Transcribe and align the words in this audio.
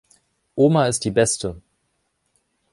Oma 0.55 0.87
ist 0.87 1.05
die 1.05 1.11
Beste! 1.11 1.61